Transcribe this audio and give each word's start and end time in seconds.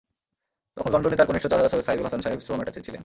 তখন 0.77 0.91
লন্ডনে 0.93 1.17
তাঁর 1.17 1.27
কনিষ্ঠ 1.27 1.45
চাচা 1.45 1.67
সৈয়দ 1.71 1.85
সায়ীদুল 1.85 2.05
হাসান 2.05 2.21
সাহেব 2.21 2.39
শ্রম 2.39 2.57
অ্যাটাচি 2.57 2.79
ছিলেন। 2.81 2.99